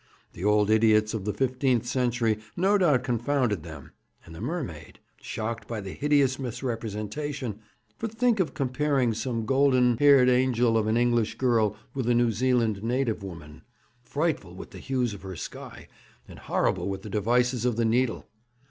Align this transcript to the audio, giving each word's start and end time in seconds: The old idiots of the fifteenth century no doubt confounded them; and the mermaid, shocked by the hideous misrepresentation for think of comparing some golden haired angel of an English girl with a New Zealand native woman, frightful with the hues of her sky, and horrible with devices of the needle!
The 0.33 0.43
old 0.43 0.71
idiots 0.71 1.13
of 1.13 1.25
the 1.25 1.31
fifteenth 1.35 1.85
century 1.85 2.39
no 2.57 2.75
doubt 2.75 3.03
confounded 3.03 3.61
them; 3.61 3.91
and 4.25 4.33
the 4.33 4.41
mermaid, 4.41 4.97
shocked 5.17 5.67
by 5.67 5.79
the 5.79 5.93
hideous 5.93 6.39
misrepresentation 6.39 7.59
for 7.99 8.07
think 8.07 8.39
of 8.39 8.55
comparing 8.55 9.13
some 9.13 9.45
golden 9.45 9.99
haired 9.99 10.27
angel 10.27 10.75
of 10.75 10.87
an 10.87 10.97
English 10.97 11.37
girl 11.37 11.75
with 11.93 12.09
a 12.09 12.15
New 12.15 12.31
Zealand 12.31 12.81
native 12.81 13.21
woman, 13.21 13.61
frightful 14.01 14.55
with 14.55 14.71
the 14.71 14.79
hues 14.79 15.13
of 15.13 15.21
her 15.21 15.35
sky, 15.35 15.87
and 16.27 16.39
horrible 16.39 16.89
with 16.89 17.03
devices 17.11 17.63
of 17.63 17.75
the 17.75 17.85
needle! 17.85 18.25